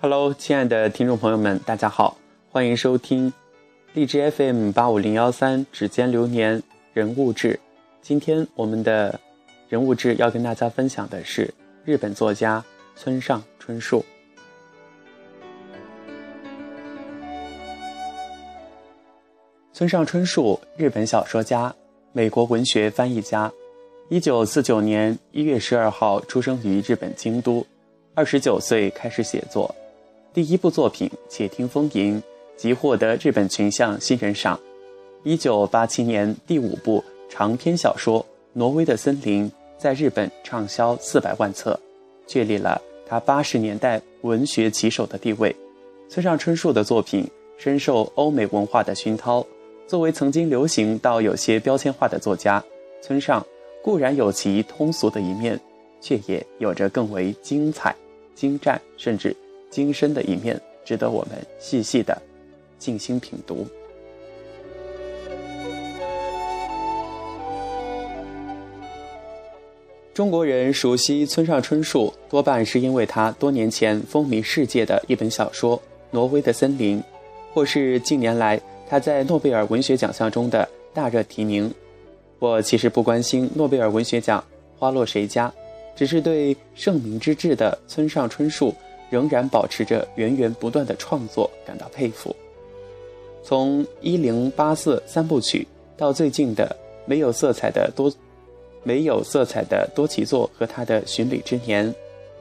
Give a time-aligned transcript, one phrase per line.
[0.00, 2.16] Hello，亲爱的听众朋友们，大家好，
[2.52, 3.32] 欢迎收听
[3.94, 6.62] 荔枝 FM 八五零幺三指尖流年
[6.92, 7.58] 人物志。
[8.00, 9.18] 今天我们的
[9.68, 11.52] 人物志要跟大家分享的是
[11.84, 12.64] 日本作家
[12.94, 14.04] 村上春树。
[19.72, 21.74] 村上春树，日本小说家、
[22.12, 23.52] 美国文学翻译家。
[24.10, 27.66] 一九四九年一月十二号出生于日本京都，
[28.14, 29.74] 二十九岁开始写作。
[30.34, 32.20] 第一部作品《且听风吟》
[32.56, 34.58] 即获得日本群像新人赏。
[35.24, 38.20] 一九八七年第五部长篇小说
[38.52, 41.78] 《挪威的森林》在日本畅销四百万册，
[42.26, 45.54] 确立了他八十年代文学旗手的地位。
[46.08, 49.44] 村上春树的作品深受欧美文化的熏陶。
[49.86, 52.62] 作为曾经流行到有些标签化的作家，
[53.00, 53.44] 村上
[53.82, 55.58] 固然有其通俗的一面，
[56.02, 57.96] 却也有着更为精彩、
[58.34, 59.34] 精湛甚至
[59.70, 62.20] 精深的一面，值得我们细细的
[62.78, 63.66] 静心品读。
[70.14, 75.76] 中国人熟悉村上春树，多半是因为他多年前风靡世界的一本小说
[76.10, 76.98] 《挪威的森林》，
[77.54, 78.60] 或是近年来。
[78.90, 81.70] 他在诺贝尔文学奖项中的大热提名，
[82.38, 84.42] 我其实不关心诺贝尔文学奖
[84.78, 85.52] 花落谁家，
[85.94, 88.74] 只是对盛名之至的村上春树
[89.10, 92.34] 仍然保持着源源不断的创作感到佩服。
[93.42, 98.12] 从一零八四三部曲到最近的没有色彩的多
[98.82, 101.94] 没有色彩的多奇作和他的巡礼之年，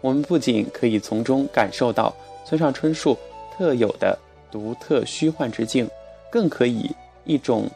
[0.00, 3.16] 我们不仅可以从中感受到村上春树
[3.56, 4.18] 特有的
[4.50, 5.88] 独特虚幻之境。
[6.32, 6.88] 更可以
[7.24, 7.68] 一种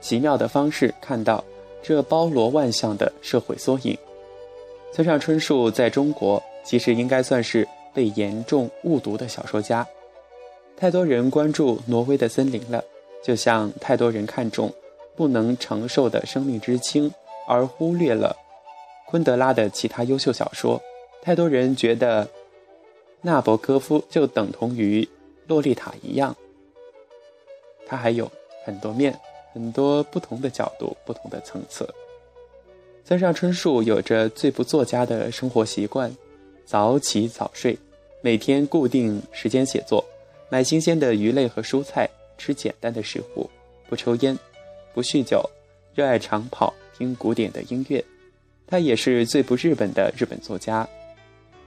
[0.00, 1.42] 奇妙的方式看到
[1.82, 3.98] 这包罗万象的社会缩影。
[4.92, 7.66] 村上春树在中国其实应该算是
[7.98, 9.84] 被严重误读的小说家。
[10.76, 12.84] 太多人关注挪威的森林了，
[13.24, 14.72] 就像太多人看重
[15.16, 17.12] 不能承受的生命之轻，
[17.48, 18.36] 而忽略了
[19.08, 20.80] 昆德拉的其他优秀小说。
[21.20, 22.28] 太多人觉得
[23.20, 25.08] 纳博科夫就等同于
[25.48, 26.36] 洛丽塔一样。
[27.84, 28.30] 他还有
[28.64, 29.18] 很多面，
[29.52, 31.92] 很多不同的角度，不同的层次。
[33.04, 36.14] 村上春树有着最不作家的生活习惯：
[36.64, 37.76] 早起早睡，
[38.20, 40.04] 每天固定时间写作，
[40.50, 43.48] 买新鲜的鱼类和蔬菜，吃简单的食物，
[43.88, 44.36] 不抽烟，
[44.92, 45.48] 不酗酒，
[45.94, 48.04] 热爱长跑，听古典的音乐。
[48.66, 50.86] 他也是最不日本的日本作家。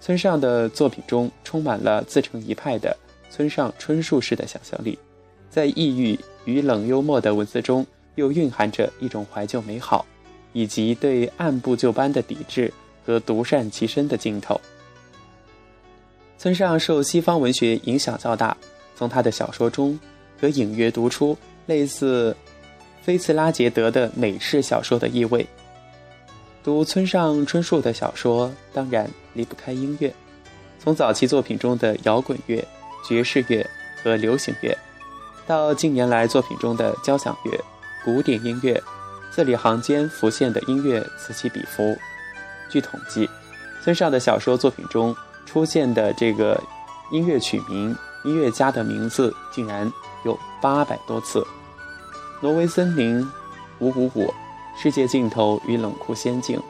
[0.00, 2.94] 村上的作品中充满了自成一派的
[3.30, 4.98] 村上春树式的想象力。
[5.48, 10.04] 在抑郁与冷幽默的文字中，又蕴含着一种怀旧美好，
[10.52, 12.70] 以及对按部就班的抵制
[13.06, 14.60] 和独善其身的镜头。
[16.44, 18.54] 村上受西方文学影响较大，
[18.94, 19.98] 从他的小说中
[20.38, 21.34] 可隐约读出
[21.64, 22.36] 类似
[23.00, 25.46] 菲茨拉杰德的美式小说的意味。
[26.62, 30.12] 读村上春树的小说，当然离不开音乐，
[30.78, 32.62] 从早期作品中的摇滚乐、
[33.08, 33.66] 爵士乐
[34.02, 34.76] 和流行乐。
[35.46, 37.58] 到近年来作品中的交响乐、
[38.04, 38.78] 古典音乐，
[39.30, 41.96] 字里行间浮现的音乐此起彼伏。
[42.68, 43.30] 据统计，
[43.82, 46.62] 村上的小说作品中出现的这个
[47.10, 49.90] 音乐曲名、音乐家的名字竟然
[50.24, 51.46] 有八百多次。
[52.40, 53.26] 挪威森林、
[53.78, 54.32] 五五五、
[54.76, 56.60] 世界尽头与冷酷仙境、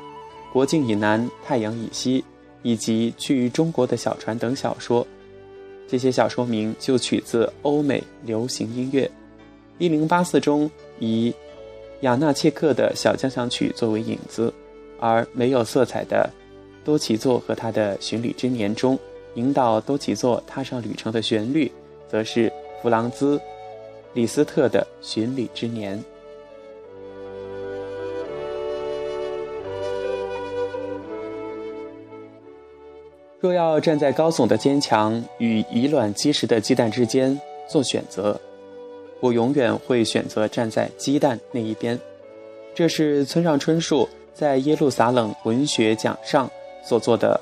[0.52, 2.24] 国境以南、太阳以西，
[2.62, 5.06] 以及去中国的小船等小说。
[5.88, 9.04] 这些小说名就取自欧美流行音乐，
[9.78, 11.34] 《一零八四》中以
[12.00, 14.52] 雅纳切克的小交响曲作为引子，
[14.98, 16.28] 而没有色彩的
[16.84, 18.98] 多奇作和他的《巡礼之年》中
[19.34, 21.70] 引导多奇作踏上旅程的旋律，
[22.06, 22.52] 则是
[22.82, 23.38] 弗朗兹·
[24.12, 25.98] 李斯特的《巡礼之年》。
[33.40, 37.38] 若要站在高耸的坚强与以卵击石的鸡蛋之间
[37.68, 38.40] 做选择，
[39.20, 41.98] 我永远会选择站在鸡蛋那一边。
[42.74, 46.50] 这是村上春树在耶路撒冷文学奖上
[46.86, 47.40] 所做的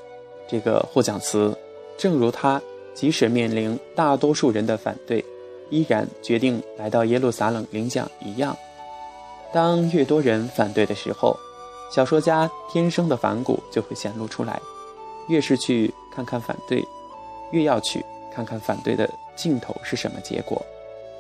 [0.49, 1.57] 这个获奖词。
[1.99, 2.61] 正如他
[2.95, 5.25] 即使面临大多数人的反对，
[5.71, 8.57] 依然决定来到耶路撒冷领奖一样。
[9.53, 11.37] 当越多人反对的时候，
[11.95, 14.61] 小说家天生的反骨就会显露出来。
[15.29, 16.85] 越是去看看反对，
[17.53, 18.05] 越要去
[18.35, 20.61] 看看反对的尽头是什么结果。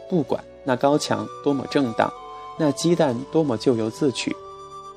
[0.08, 2.12] 不管那高墙多么正当，
[2.58, 4.34] 那鸡蛋多么咎由自取，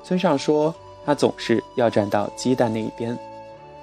[0.04, 0.74] 村上说
[1.06, 3.18] 他总是要站到鸡蛋那一边。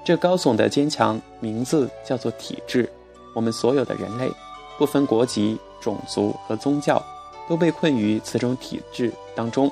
[0.05, 2.91] 这高耸的坚强，名字叫做体制。
[3.35, 4.29] 我们所有的人类，
[4.77, 7.01] 不分国籍、种族和宗教，
[7.49, 9.71] 都被困于此种体制当中。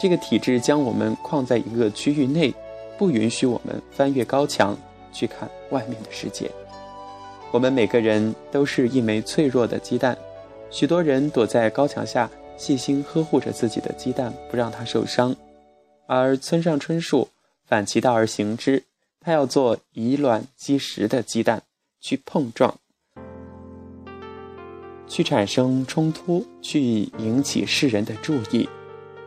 [0.00, 2.52] 这个体制将我们框在一个区域内，
[2.98, 4.76] 不允许我们翻越高墙
[5.12, 6.50] 去看外面的世界。
[7.52, 10.18] 我们每个人都是一枚脆弱的鸡蛋，
[10.70, 15.36] 许多人躲在高墙下，细心呵护着自己的鸡蛋，不让它受伤。
[16.06, 17.28] 而村上春树
[17.64, 18.84] 反其道而行之，
[19.20, 21.62] 他要做以卵击石的鸡蛋，
[22.00, 22.76] 去碰撞，
[25.06, 28.68] 去产生冲突，去引起世人的注意。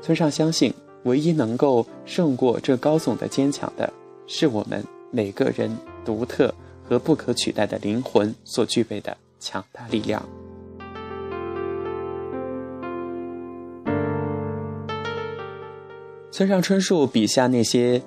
[0.01, 0.73] 村上相信，
[1.03, 3.91] 唯一能够胜过这高耸的坚强的，
[4.27, 10.23] 是我们每个人独特和不可取代的灵魂所具备的强大力量。
[16.35, 18.01] 村上春树笔下那些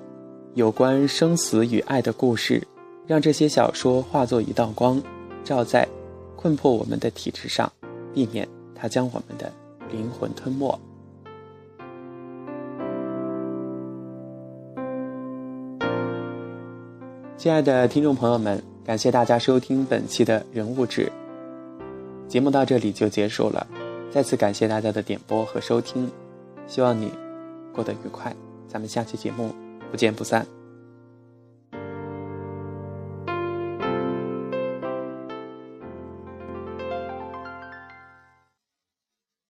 [0.53, 2.63] 有关生死与爱的故事，
[3.07, 5.03] 让这些小说化作一道光，
[5.43, 5.89] 照在
[6.37, 7.73] 困迫我们的体质上，
[8.13, 9.51] 避免它将我们的
[9.91, 10.79] 灵魂吞没。
[17.39, 21.11] 亲爱的听众朋友们，感谢大家收听本期的人物志。
[22.29, 23.67] 节目到这里就结束了，
[24.11, 26.07] 再次感谢大家的点播和收听，
[26.67, 27.11] 希望你。
[27.79, 28.35] 过得愉快，
[28.67, 29.55] 咱们下期节目
[29.89, 30.45] 不见不散。